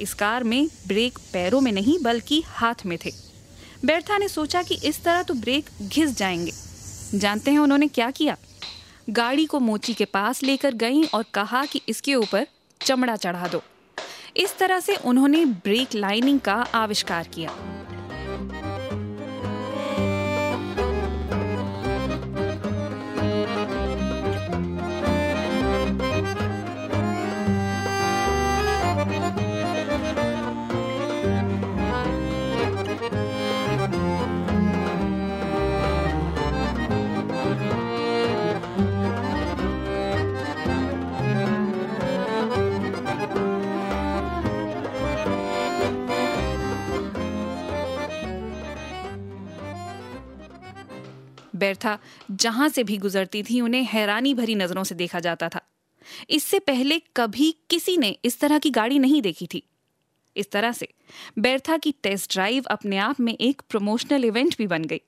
इस 0.00 0.14
कार 0.14 0.44
में 0.44 0.68
ब्रेक 0.86 1.18
पैरों 1.32 1.60
में 1.60 1.72
नहीं, 1.72 1.98
बल्कि 1.98 2.42
हाथ 2.46 2.84
में 2.86 2.98
थे। 3.04 3.12
बेरथा 3.84 4.18
ने 4.18 4.28
सोचा 4.28 4.62
कि 4.62 4.74
इस 4.84 5.04
तरह 5.04 5.22
तो 5.22 5.34
ब्रेक 5.34 5.64
घिस 5.82 6.18
जाएँगे। 6.18 6.52
जानते 7.18 7.50
हैं 7.50 7.58
उन्होंने 7.58 7.88
क्या 7.88 8.10
किया? 8.10 8.36
गाड़ी 9.10 9.46
को 9.46 9.60
मोची 9.60 9.94
के 9.94 10.04
पास 10.04 10.42
लेकर 10.42 10.74
गई 10.74 11.02
और 11.04 11.24
कहा 11.34 11.64
कि 11.64 11.80
इसके 11.88 12.14
ऊपर 12.14 12.46
चमड़ा 12.80 13.16
चढ़ा 13.16 13.48
दो। 13.48 13.62
इस 14.36 14.58
तरह 14.58 14.80
से 14.80 14.96
उन्होंने 14.96 15.44
ब्रेक 15.44 15.94
लाइनिंग 15.94 16.40
का 16.40 16.54
आविष्कार 16.54 17.28
किया। 17.28 17.77
बैरथा, 51.58 51.98
जहाँ 52.30 52.68
से 52.68 52.84
भी 52.84 52.96
गुजरती 52.98 53.42
थी, 53.42 53.60
उन्हें 53.60 53.84
हैरानी 53.84 54.34
भरी 54.34 54.54
नज़रों 54.54 54.84
से 54.84 54.94
देखा 54.94 55.20
जाता 55.20 55.48
था। 55.48 55.60
इससे 56.30 56.58
पहले 56.58 56.98
कभी 57.16 57.54
किसी 57.70 57.96
ने 57.96 58.16
इस 58.24 58.40
तरह 58.40 58.58
की 58.58 58.70
गाड़ी 58.70 58.98
नहीं 58.98 59.22
देखी 59.22 59.46
थी। 59.46 59.62
इस 60.36 60.50
तरह 60.50 60.72
से 60.72 60.88
बैरथा 61.38 61.76
की 61.76 61.94
टेस्ट 62.02 62.32
ड्राइव 62.32 62.64
अपने 62.70 62.98
आप 62.98 63.20
में 63.20 63.32
एक 63.34 63.62
प्रमोशनल 63.70 64.24
इवेंट 64.24 64.56
भी 64.58 64.66
बन 64.66 64.84
गई। 64.84 65.00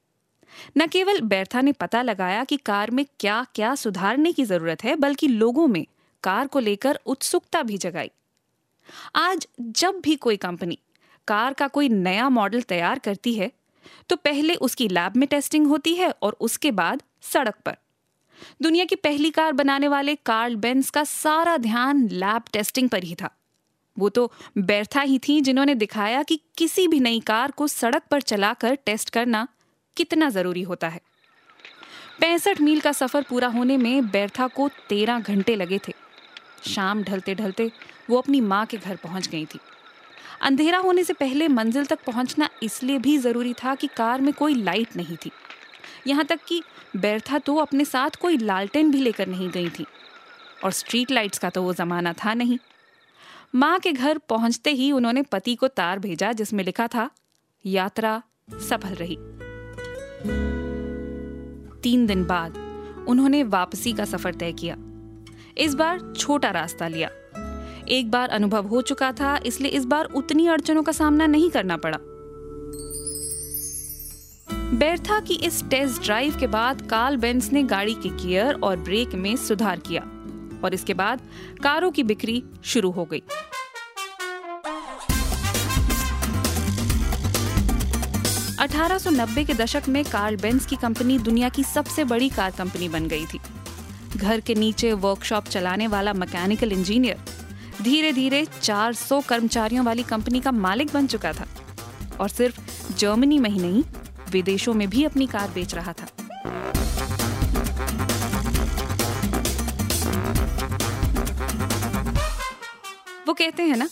न 0.78 0.86
केवल 0.86 1.20
बैरथा 1.20 1.60
ने 1.60 1.72
पता 1.72 2.02
लगाया 2.02 2.44
कि 2.44 2.56
कार 2.56 2.90
में 2.90 3.04
क्या 3.20 3.46
क्या 3.54 3.74
सुधारने 3.74 4.32
की 4.32 4.44
ज़रूरत 4.44 4.84
है, 4.84 4.96
बल्कि 4.96 5.28
लोगों 5.28 5.66
में 5.66 5.86
कार 6.24 6.46
को 6.46 6.58
लेकर 6.58 6.98
उत्सुकता 7.06 7.62
भी 7.62 7.78
जगाई। 7.78 8.10
आज 9.16 9.46
जब 9.60 10.00
भी 10.00 10.16
कोई 10.16 10.36
कंपनी 10.36 10.78
कार 11.28 11.52
का 11.52 11.68
कोई 11.68 11.88
नया 11.88 12.28
मॉडल 12.28 12.62
तैयार 12.62 12.98
करती 12.98 13.34
है 13.34 13.50
तो 14.08 14.16
पहले 14.16 14.54
उसकी 14.54 14.88
लैब 14.88 15.16
में 15.16 15.28
टेस्टिंग 15.28 15.66
होती 15.66 15.94
है 15.94 16.10
और 16.22 16.36
उसके 16.40 16.70
बाद 16.70 17.02
सड़क 17.22 17.54
पर। 17.66 17.76
दुनिया 18.62 18.84
की 18.84 18.96
पहली 18.96 19.30
कार 19.30 19.52
बनाने 19.52 19.88
वाले 19.88 20.14
कार्ल 20.16 20.56
बेंस 20.56 20.90
का 20.90 21.04
सारा 21.04 21.56
ध्यान 21.56 22.08
लैब 22.08 22.42
टेस्टिंग 22.52 22.88
पर 22.88 23.04
ही 23.04 23.14
था। 23.14 23.30
वो 23.96 24.08
तो 24.08 24.32
बैरथा 24.58 25.00
ही 25.00 25.18
थी 25.18 25.40
जिन्होंने 25.40 25.74
दिखाया 25.74 26.22
कि 26.22 26.40
किसी 26.58 26.86
भी 26.88 27.00
नई 27.00 27.20
कार 27.20 27.50
को 27.50 27.66
सड़क 27.68 28.02
पर 28.10 28.20
चलाकर 28.22 28.74
टेस्ट 28.74 29.10
करना 29.10 29.46
कितना 29.96 30.28
ज़रूरी 30.30 30.62
होता 30.62 30.88
है। 30.88 31.00
पैंसठ 32.20 32.60
मील 32.60 32.80
का 32.80 32.92
सफ़र 32.92 33.22
पूरा 33.22 33.48
होने 33.48 33.76
में 33.76 34.10
बैरथा 34.10 34.46
को 34.46 34.68
तेरह 34.88 35.20
घंटे 35.20 35.56
लगे 35.56 35.78
थे। 35.88 35.92
शाम 36.66 37.02
ढलते 37.02 37.34
ढलते 37.34 37.70
वो 38.10 38.18
अपनी 38.18 38.40
माँ 38.40 38.64
के 38.66 38.76
घर 38.76 38.96
पहुँच 38.96 39.28
गई 39.28 39.44
थी। 39.46 39.58
अंधेरा 40.40 40.78
होने 40.78 41.04
से 41.04 41.12
पहले 41.12 41.48
मंजिल 41.48 41.86
तक 41.86 41.98
पहुँचना 42.06 42.48
इसलिए 42.62 42.98
भी 42.98 43.16
ज़रूरी 43.18 43.52
था 43.54 43.74
कि 43.74 43.86
कार 43.86 44.20
में 44.20 44.32
कोई 44.34 44.54
लाइट 44.54 44.96
नहीं 44.96 45.16
थी। 45.16 45.30
यहाँ 46.06 46.24
तक 46.24 46.40
कि 46.48 46.62
बैरथा 46.96 47.38
तो 47.38 47.56
अपने 47.56 47.84
साथ 47.84 48.16
कोई 48.20 48.36
लालटेन 48.36 48.90
भी 48.90 48.98
लेकर 48.98 49.26
नहीं 49.26 49.48
गई 49.50 49.68
थी। 49.68 49.86
और 50.64 50.70
स्ट्रीट 50.70 51.10
लाइट्स 51.10 51.38
का 51.38 51.50
तो 51.50 51.62
वो 51.62 51.72
जमाना 51.74 52.12
था 52.14 52.34
नहीं। 52.34 52.58
माँ 53.54 53.78
के 53.78 53.92
घर 53.92 54.18
पहुँचते 54.18 54.70
ही 54.70 54.90
उन्होंने 54.92 55.22
पति 55.22 55.54
को 55.54 55.68
तार 55.68 55.98
भेजा 55.98 56.32
जिसमें 56.32 56.64
लिखा 56.64 56.86
था, 56.86 57.08
यात्रा 57.64 58.22
सफल 58.60 58.94
रही। 58.94 59.16
तीन 61.82 62.06
दिन 62.06 62.24
बाद 62.24 62.56
उन्होंने 63.08 63.42
वापसी 63.42 63.92
का 63.92 64.04
सफ़र 64.04 64.34
तय 64.34 64.52
किया। 64.52 64.76
इस 65.58 65.74
बार 65.74 66.12
छोटा 66.12 66.50
रास्ता 66.50 66.88
लिया। 66.88 67.10
एक 67.90 68.10
बार 68.10 68.28
अनुभव 68.28 68.66
हो 68.66 68.80
चुका 68.82 69.10
था, 69.12 69.36
इसलिए 69.46 69.70
इस 69.70 69.84
बार 69.84 70.04
उतनी 70.14 70.46
अड़चनों 70.46 70.82
का 70.82 70.92
सामना 70.92 71.26
नहीं 71.26 71.50
करना 71.50 71.76
पड़ा। 71.76 71.98
बेरथा 74.74 75.18
की 75.20 75.34
इस 75.36 75.62
टेस्ट 75.70 76.02
ड्राइव 76.02 76.36
के 76.40 76.46
बाद 76.46 76.82
कार्ल 76.82 77.16
बेंस 77.16 77.50
ने 77.52 77.62
गाड़ी 77.64 77.94
के 77.94 78.08
गियर 78.16 78.54
और 78.54 78.76
ब्रेक 78.78 79.14
में 79.14 79.34
सुधार 79.38 79.80
किया, 79.80 80.02
और 80.64 80.74
इसके 80.74 80.94
बाद 80.94 81.20
कारों 81.62 81.90
की 81.90 82.02
बिक्री 82.02 82.42
शुरू 82.64 82.90
हो 82.90 83.04
गई। 83.04 83.22
अठारह 88.58 88.98
सौ 88.98 89.10
नब्बे 89.10 89.44
के 89.44 89.54
दशक 89.54 89.88
में 89.88 90.04
कार्ल 90.04 90.36
बेंस 90.36 90.66
की 90.66 90.76
कंपनी 90.76 91.18
दुनिया 91.20 91.48
की 91.48 91.64
सबसे 91.64 92.04
बड़ी 92.04 92.28
कार 92.28 92.50
कंपनी 92.58 92.88
बन 92.88 93.06
गई 93.08 93.24
थी। 93.24 93.40
घर 94.16 94.40
के 94.40 94.54
नीचे 94.54 94.92
वर्कशॉप 94.94 95.44
चलाने 95.46 95.86
वाला 95.88 96.12
मैकेनिकल 96.14 96.72
इंजीनियर 96.72 97.29
धीरे 97.82 98.12
धीरे 98.12 98.46
400 98.62 99.20
कर्मचारियों 99.20 99.84
वाली 99.84 100.02
कंपनी 100.02 100.40
का 100.40 100.52
मालिक 100.52 100.90
बन 100.94 101.06
चुका 101.06 101.32
था। 101.32 101.46
और 102.20 102.28
सिर्फ़ 102.28 102.60
जर्मनी 102.94 103.38
में 103.38 103.50
ही 103.50 103.60
नहीं, 103.60 103.82
विदेशों 104.30 104.74
में 104.74 104.90
भी 104.90 105.04
अपनी 105.04 105.26
कार 105.26 105.50
बेच 105.50 105.74
रहा 105.74 105.92
था। 105.92 106.06
वो 113.26 113.34
कहते 113.34 113.62
हैं 113.62 113.76
ना, 113.76 113.88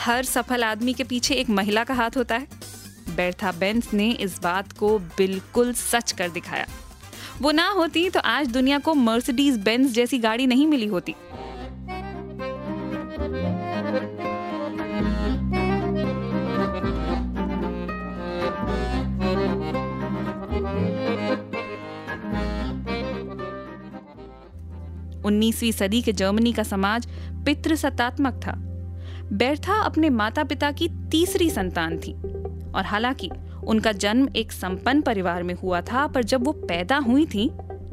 हर 0.00 0.24
सफल 0.24 0.64
आदमी 0.64 0.94
के 0.94 1.04
पीछे 1.04 1.34
एक 1.34 1.50
महिला 1.50 1.84
का 1.84 1.94
हाथ 1.94 2.10
होता 2.16 2.34
है। 2.34 2.46
बेरथा 3.16 3.52
बेंस 3.52 3.94
ने 3.94 4.10
इस 4.10 4.42
बात 4.42 4.72
को 4.72 4.98
बिल्कुल 4.98 5.72
सच 5.72 6.12
कर 6.12 6.28
दिखाया। 6.28 6.66
वो 7.40 7.50
ना 7.50 7.68
होती 7.68 8.10
तो 8.10 8.20
आज 8.20 8.46
दुनिया 8.46 8.78
को 8.78 8.94
मर्सिडीज 8.94 9.58
बेंस 9.58 9.90
जैसी 9.90 10.18
गाड़ी 10.18 10.46
नहीं 10.46 10.66
मिली 10.66 10.86
होती। 10.86 11.14
उन्नीसवीं 25.30 25.72
सदी 25.72 26.02
के 26.02 26.12
जर्मनी 26.12 26.52
का 26.52 26.62
समाज 26.62 27.06
पितृसत्तात्मक 27.44 28.40
था। 28.46 28.52
बेरथा 29.32 29.74
अपने 29.80 30.10
माता 30.10 30.44
पिता 30.44 30.70
की 30.72 30.88
तीसरी 31.10 31.50
संतान 31.50 31.98
थी 31.98 32.12
और 32.72 32.84
हालाँकि 32.84 33.30
उनका 33.64 33.92
जन्म 33.92 34.28
एक 34.36 34.52
संपन्न 34.52 35.00
परिवार 35.00 35.42
में 35.42 35.54
हुआ 35.54 35.80
था, 35.80 36.06
पर 36.06 36.24
जब 36.24 36.44
वो 36.44 36.52
पैदा 36.52 36.96
हुई 36.98 37.26
थी, 37.26 37.48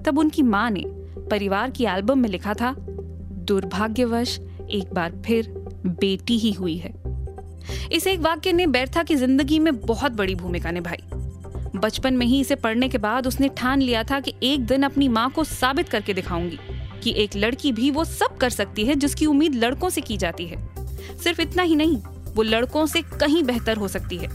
तब 0.05 0.17
उनकी 0.17 0.41
माँ 0.41 0.69
ने 0.71 0.83
परिवार 1.29 1.69
की 1.69 1.85
एल्बम 1.85 2.19
में 2.19 2.29
लिखा 2.29 2.53
था, 2.53 2.75
दुर्भाग्यवश 3.47 4.39
एक 4.71 4.93
बार 4.93 5.21
फिर 5.25 5.53
बेटी 5.85 6.37
ही 6.37 6.51
हुई 6.51 6.77
है। 6.77 6.93
इस 7.91 8.07
एक 8.07 8.19
वाक्य 8.19 8.51
ने 8.53 8.67
बेरथा 8.67 9.03
की 9.03 9.15
ज़िंदगी 9.15 9.59
में 9.59 9.75
बहुत 9.79 10.11
बड़ी 10.11 10.35
भूमिका 10.35 10.71
निभाई। 10.71 11.03
बचपन 11.75 12.13
में 12.13 12.25
ही 12.25 12.39
इसे 12.39 12.55
पढ़ने 12.55 12.87
के 12.89 12.97
बाद 12.97 13.27
उसने 13.27 13.49
ठान 13.57 13.81
लिया 13.81 14.03
था 14.03 14.19
कि 14.19 14.33
एक 14.43 14.65
दिन 14.65 14.83
अपनी 14.83 15.07
माँ 15.07 15.29
को 15.29 15.43
साबित 15.43 15.89
करके 15.89 16.13
दिखाऊँगी। 16.13 16.59
कि 17.03 17.13
एक 17.17 17.35
लड़की 17.35 17.71
भी 17.71 17.91
वो 17.91 18.03
सब 18.05 18.37
कर 18.37 18.49
सकती 18.49 18.85
है 18.85 18.95
जिसकी 18.95 19.25
उम्मीद 19.25 19.55
लड़कों 19.55 19.89
से 19.89 20.01
की 20.01 20.17
जाती 20.17 20.45
है। 20.45 20.57
सिर्फ़ 21.17 21.41
इतना 21.41 21.63
ही 21.63 21.75
नहीं, 21.75 21.97
वो 22.35 22.43
लड़कों 22.43 22.85
से 22.85 23.01
कहीं 23.01 23.43
बेहतर 23.43 23.77
हो 23.77 23.87
सकती 23.87 24.17
है। 24.17 24.27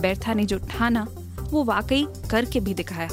बेरथा 0.00 0.34
ने 0.34 0.44
जो 0.44 0.58
ठाना, 0.58 1.06
वो 1.40 1.64
वाकई 1.64 2.06
करके 2.30 2.60
भी 2.60 2.74
दिखाया। 2.74 3.08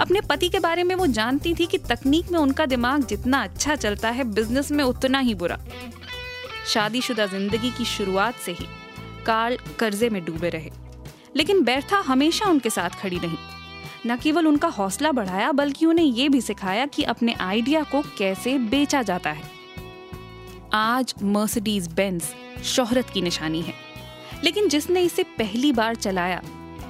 अपने 0.00 0.20
पति 0.20 0.48
के 0.48 0.58
बारे 0.58 0.82
में 0.82 0.94
वो 0.94 1.06
जानती 1.06 1.54
थी 1.54 1.66
कि 1.66 1.78
तकनीक 1.78 2.30
में 2.32 2.38
उनका 2.38 2.66
दिमाग 2.66 3.06
जितना 3.06 3.42
अच्छा 3.42 3.74
चलता 3.76 4.10
है, 4.10 4.24
बिज़नेस 4.24 4.70
में 4.72 4.84
उतना 4.84 5.18
ही 5.18 5.34
बुरा। 5.34 5.58
शादीशुदा 6.68 7.26
ज़िंदगी 7.26 7.70
की 7.70 7.84
शुरुआत 7.84 8.34
से 8.36 8.52
ही 8.52 8.66
कार्ल 9.26 9.58
कर्जे 9.78 10.08
में 10.10 10.24
डूबे 10.24 10.48
रहे। 10.48 10.70
लेकिन 11.36 11.62
बैरथा 11.64 11.98
हमेशा 11.98 12.46
उनके 12.46 12.70
साथ 12.70 12.90
खड़ी 12.90 13.18
रही। 13.18 13.36
न 14.06 14.16
केवल 14.16 14.46
उनका 14.46 14.68
हौसला 14.68 15.12
बढ़ाया, 15.12 15.52
बल्कि 15.52 15.86
उन्हें 15.86 16.06
यह 16.06 16.28
भी 16.28 16.40
सिखाया 16.40 16.86
कि 16.86 17.02
अपने 17.02 17.34
आइडिया 17.34 17.82
को 17.82 18.02
कैसे 18.18 18.58
बेचा 18.58 19.02
जाता 19.02 19.30
है। 19.30 19.52
आज 20.72 21.14
मर्सिडीज 21.22 21.92
बेंस 21.92 22.34
शोहरत 22.64 23.10
की 23.10 23.22
निशानी 23.22 23.60
है। 23.62 23.74
लेकिन 24.44 24.68
जिसने 24.68 25.02
इसे 25.02 25.22
पहली 25.22 25.72
बार 25.72 25.94
चलाया, 25.94 26.42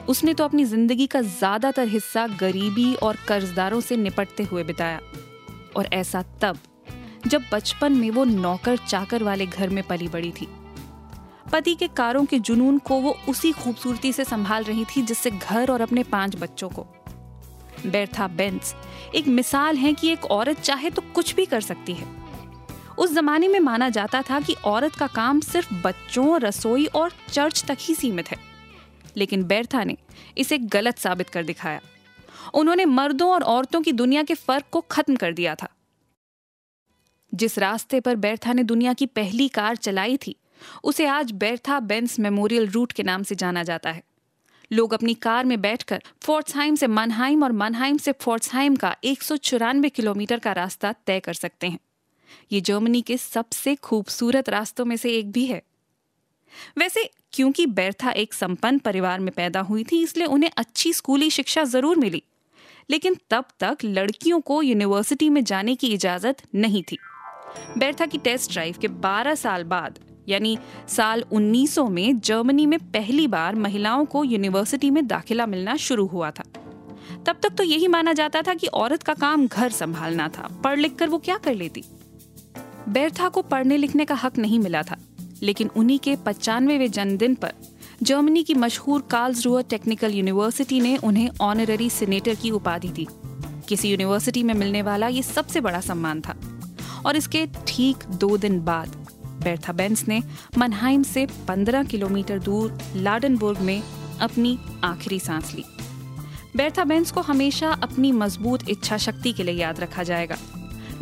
उसने 0.08 0.34
तो 0.34 0.44
अपनी 0.44 0.64
ज़िंदगी 0.64 1.06
का 1.06 1.20
ज़्यादातर 1.20 1.88
हिस्सा 1.88 2.26
गरीबी 2.26 2.94
और 2.94 3.16
कर्जदारों 3.28 3.80
से 3.80 3.96
निपटते 3.96 4.42
हुए 4.42 4.64
बिताया। 4.64 5.00
और 5.76 5.88
ऐसा 5.92 6.22
तब, 6.42 6.58
जब 7.26 7.42
बचपन 7.52 7.92
में 7.92 8.10
वो 8.10 8.24
नौकर 8.24 8.76
चाकर 8.76 9.22
वाले 9.22 9.46
घर 9.46 9.68
में 9.68 9.82
पली 9.86 10.08
बड़ी 10.08 10.30
थी। 10.30 10.48
पति 11.54 11.74
के 11.74 11.88
कारों 11.88 12.24
के 12.24 12.38
जुनून 12.38 12.78
को 12.78 13.00
वो 13.00 13.16
उसी 13.28 13.52
खूबसूरती 13.52 14.12
से 14.12 14.24
संभाल 14.24 14.64
रही 14.64 14.84
थी 14.84 15.02
जिससे 15.02 15.30
घर 15.30 15.70
और 15.70 15.80
अपने 15.80 16.02
पाँच 16.02 16.36
बच्चों 16.36 16.68
को। 16.68 16.82
Bertha 17.86 18.28
Benz. 18.28 18.74
एक 19.14 19.28
मिसाल 19.28 19.76
है 19.76 19.92
कि 19.92 20.08
एक 20.08 20.24
औरत 20.24 20.60
चाहे 20.60 20.90
तो 20.90 21.02
कुछ 21.02 21.34
भी 21.34 21.46
कर 21.46 21.60
सकती 21.60 21.94
है। 21.94 22.22
उस 22.98 23.12
जमाने 23.12 23.48
में 23.48 23.60
माना 23.60 23.88
जाता 23.88 24.22
था 24.22 24.40
कि 24.40 24.54
औरत 24.54 24.94
का 24.94 25.06
काम 25.06 25.40
सिर्फ़ 25.40 25.74
बच्चों, 25.74 26.40
रसोई 26.40 26.86
और 26.86 27.12
चर्च 27.32 27.64
तक 27.64 27.78
ही 27.80 27.94
सीमित 27.94 28.30
है। 28.30 28.36
लेकिन 29.16 29.44
बेरथा 29.44 29.84
ने 29.84 29.96
इसे 30.38 30.58
गलत 30.58 30.98
साबित 30.98 31.28
कर 31.28 31.44
दिखाया। 31.44 31.80
उन्होंने 32.54 32.84
मर्दों 32.84 33.30
और 33.30 33.42
औरतों 33.42 33.80
की 33.80 33.92
दुनिया 33.92 34.22
के 34.22 34.34
फ़र्क 34.34 34.64
को 34.70 34.80
खत्म 34.80 35.16
कर 35.16 35.32
दिया 35.32 35.54
था। 35.54 35.68
जिस 37.34 37.58
रास्ते 37.58 38.00
पर 38.00 38.16
बेरथा 38.16 38.52
ने 38.52 38.62
दुनिया 38.62 38.92
की 38.92 39.06
पहली 39.06 39.48
कार 39.48 39.76
चलाई 39.76 40.16
थी 40.16 40.36
उसे 40.84 41.06
आज 41.06 41.32
बेरथा 41.32 41.80
बेंस 41.80 42.18
मेमोरियल 42.18 42.68
रूट 42.68 42.92
के 42.92 43.02
नाम 43.02 43.22
से 43.22 43.34
जाना 43.34 43.62
जाता 43.62 43.90
है। 43.90 44.02
लोग 44.72 44.94
अपनी 44.94 45.14
कार 45.14 45.44
में 45.44 45.60
बैठकर 45.60 46.02
फोर्ट्सहाइम 46.22 46.74
से 46.74 46.86
मनहाइम 46.86 47.42
और 47.42 47.52
मनहाइम 47.52 47.96
से 47.96 48.12
फोर्ट्सहाइम 48.12 48.76
का 48.76 48.96
एक 49.04 49.22
सौ 49.22 49.36
चौरानवे 49.36 49.88
किलोमीटर 49.88 50.38
का 50.38 50.52
रास्ता 50.52 50.94
तय 51.06 51.20
कर 51.20 51.34
सकते 51.34 51.66
हैं। 51.66 51.78
ये 52.52 52.60
जर्मनी 52.60 53.02
के 53.02 53.16
सबसे 53.16 53.74
खूबसूरत 53.74 54.48
रास्तों 54.48 54.84
में 54.84 54.96
से 54.96 55.10
एक 55.10 55.32
भी 55.32 55.46
है। 55.46 55.62
वैसे, 56.78 57.10
क्योंकि 57.32 57.66
बेरथा 57.66 58.10
एक 58.10 58.34
संपन्न 58.34 58.78
परिवार 58.78 59.20
में 59.20 59.34
पैदा 59.34 59.60
हुई 59.60 59.84
थी, 59.84 60.02
इसलिए 60.02 60.26
उन्हें 60.26 60.50
अच्छी 60.56 60.92
स्कूली 60.92 61.30
शिक्षा 61.30 61.64
ज़रूर 61.64 61.96
मिली। 61.96 62.22
लेकिन 62.90 63.16
तब 63.30 63.44
तक 63.60 63.78
लड़कियों 63.84 64.40
को 64.40 64.62
यूनिवर्सिटी 64.62 65.30
में 65.30 65.44
जाने 65.44 65.74
की 65.74 65.86
इजाज़त 65.86 66.42
नहीं 66.54 66.82
थी। 66.82 66.98
बेरथा 67.78 68.06
की 68.06 68.18
टेस्ट 68.18 68.52
ड्राइव 68.52 68.76
के 68.80 68.88
12 68.88 69.34
साल 69.34 69.64
बाद 69.64 69.98
यानी 70.28 70.58
साल 70.88 71.24
1900 71.32 71.88
में 71.88 72.20
जर्मनी 72.20 72.66
में 72.66 72.78
पहली 72.78 73.26
बार 73.26 73.54
महिलाओं 73.54 74.04
को 74.04 74.24
यूनिवर्सिटी 74.24 74.90
में 74.90 75.06
दाखिला 75.06 75.46
मिलना 75.46 75.76
शुरू 75.76 76.06
हुआ 76.06 76.30
था। 76.30 76.44
तब 77.26 77.36
तक 77.42 77.50
तो 77.50 77.64
यही 77.64 77.88
माना 77.88 78.12
जाता 78.12 78.42
था 78.42 78.54
कि 78.54 78.66
औरत 78.66 79.02
का 79.02 79.14
काम 79.14 79.46
घर 79.46 79.70
संभालना 79.70 80.28
था। 80.28 80.60
पढ़ 80.64 80.78
लिख 80.78 80.94
कर 80.94 81.08
वो 81.08 81.18
क्या 81.18 81.36
कर 81.36 81.54
लेती? 81.54 81.84
बेरथा 82.88 83.28
को 83.28 83.42
पढ़ने 83.42 83.76
लिखने 83.76 84.04
का 84.04 84.14
हक 84.14 84.38
नहीं 84.38 84.58
मिला 84.58 84.82
था। 84.82 84.96
लेकिन 85.42 85.70
उन्हीं 85.76 85.98
के 85.98 86.16
पचानवे 86.16 86.88
जन्मदिन 86.88 87.34
पर 87.34 87.52
जर्मनी 88.02 88.42
की 88.42 88.54
मशहूर 88.54 89.02
कार्ल्सरुअर 89.02 89.62
टेक्निकल 89.62 90.12
यूनिवर्सिटी 90.12 90.80
ने 90.80 90.96
उन्हें 90.96 91.30
ऑनररी 91.40 91.90
सीनेटर 91.90 92.34
की 92.34 92.50
उपाधि 92.50 92.88
दी। 92.88 93.06
किसी 93.68 93.90
यूनिवर्सिटी 93.90 94.42
में 94.42 94.54
मिलने 94.54 94.82
वाला 94.82 95.08
ये 95.08 95.22
सबसे 95.22 95.60
बड़ा 95.60 95.80
सम्मान 95.80 96.20
था। 96.20 96.36
और 97.06 97.16
इसके 97.16 97.48
ठीक 97.66 97.96
दो 97.96 98.36
दिन 98.36 98.64
बाद 98.64 99.03
बेर्था 99.44 99.72
बेंस 99.72 100.08
ने 100.08 100.22
मनहाइम 100.58 101.02
से 101.02 101.26
15 101.26 101.84
किलोमीटर 101.84 102.38
दूर 102.38 102.78
लाडनबुर्ग 102.96 103.58
में 103.58 103.82
अपनी 104.20 104.58
आखिरी 104.84 105.18
सांस 105.20 105.54
ली। 105.54 105.64
बेर्था 106.56 106.84
बेंस 106.84 107.10
को 107.10 107.20
हमेशा 107.20 107.70
अपनी 107.70 108.12
मज़बूत 108.12 108.68
इच्छा 108.68 108.96
शक्ति 108.96 109.32
के 109.32 109.42
लिए 109.42 109.54
याद 109.54 109.80
रखा 109.80 110.02
जाएगा। 110.02 110.36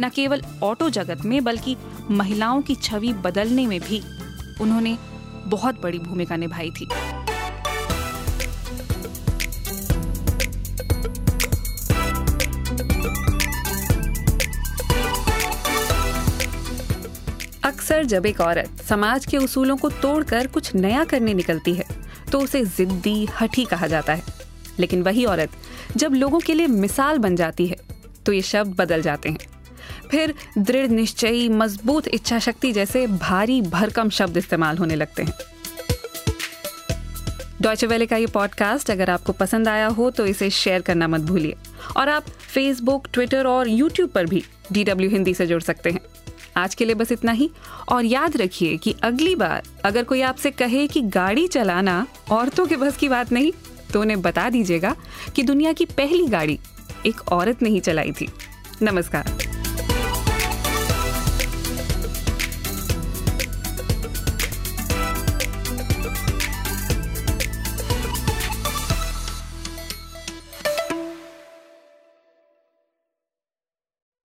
न 0.01 0.09
केवल 0.09 0.43
ऑटो 0.63 0.91
जगत 0.91 1.25
में, 1.25 1.45
बल्कि 1.45 1.77
महिलाओं 2.11 2.63
की 2.63 2.75
छवि 2.75 3.13
बदलने 3.13 3.67
में 3.67 3.81
भी 3.81 4.03
उन्होंने 4.61 4.99
बहुत 5.47 5.83
बड़ी 5.83 5.99
भूमिका 5.99 6.37
निभाई 6.37 6.71
थी। 6.71 6.89
अक्सर 17.93 18.05
जब 18.05 18.27
एक 18.27 18.41
औरत 18.41 18.83
समाज 18.89 19.25
के 19.27 19.39
उसूलों 19.39 19.77
को 19.77 19.89
तोड़कर 19.91 20.47
कुछ 20.47 20.75
नया 20.75 21.05
करने 21.05 21.33
निकलती 21.35 21.75
है 21.75 21.85
तो 22.33 22.41
उसे 22.41 22.65
जिद्दी, 22.67 23.27
हठी 23.41 23.65
कहा 23.65 23.87
जाता 23.87 24.15
है। 24.15 24.23
लेकिन 24.79 25.03
वही 25.03 25.25
औरत 25.25 25.51
जब 25.97 26.15
लोगों 26.15 26.39
के 26.41 26.55
लिए 26.55 26.67
मिसाल 26.67 27.19
बन 27.19 27.37
जाती 27.37 27.67
है 27.67 27.77
तो 28.27 28.33
ये 28.33 28.43
शब्द 28.43 28.75
बदल 28.77 29.03
जाते 29.03 29.29
हैं। 29.29 29.39
फिर 30.11 30.35
दृढ़, 30.59 30.89
निश्चयी, 30.89 31.49
मज़बूत 31.49 32.09
इच्छा 32.09 32.39
शक्ति 32.39 32.73
जैसे 32.73 33.07
भारी, 33.07 33.61
भरकम 33.61 34.11
शब्द 34.11 34.37
इस्तेमाल 34.37 34.79
होने 34.79 34.97
लगते 34.97 35.23
हैं। 35.23 35.33
डॉचे 37.63 37.87
वेले 37.87 38.07
का 38.07 38.17
ये 38.17 38.27
पॉडकास्ट 38.27 38.91
अगर 38.91 39.11
आपको 39.11 39.33
पसंद 39.33 39.69
आया 39.69 39.87
हो 39.87 40.11
तो 40.11 40.27
इसे 40.27 40.51
शेयर 40.51 40.81
करना 40.81 41.09
मत 41.09 41.21
भूलिए। 41.21 41.55
और 41.97 42.09
आप 42.09 42.25
फेसबुक 42.55 43.09
ट्विटर 43.13 43.47
और 43.47 43.69
यूट्यूब 43.69 44.11
पर 44.11 44.27
भी 44.27 44.45
DW 44.73 45.11
हिंदी 45.11 45.35
से 45.35 45.47
जुड़ 45.47 45.63
सकते 45.63 45.91
हैं। 45.91 46.01
आज 46.57 46.75
के 46.75 46.85
लिए 46.85 46.95
बस 46.95 47.13
इतना 47.13 47.33
ही। 47.33 47.51
और 47.89 48.05
याद 48.05 48.37
रखिए 48.37 48.77
कि 48.77 48.95
अगली 49.03 49.35
बार 49.35 49.63
अगर 49.85 50.05
कोई 50.05 50.21
आपसे 50.21 50.51
कहे 50.51 50.87
कि 50.87 51.01
गाड़ी 51.01 51.47
चलाना 51.49 52.07
औरतों 52.31 52.67
के 52.67 52.77
बस 52.77 52.97
की 52.97 53.09
बात 53.09 53.33
नहीं 53.33 53.53
तो 53.93 54.01
उन्हें 54.01 54.21
बता 54.23 54.49
दीजिएगा 54.51 54.95
कि 55.37 55.43
दुनिया 55.43 55.73
की 55.73 55.85
पहली 55.85 56.27
गाड़ी 56.27 56.59
एक 57.07 57.33
औरत 57.33 57.63
ने 57.63 57.71
ही 57.71 57.81
चलाई 57.81 58.13
थी। 58.13 58.29
नमस्कार। 58.83 59.42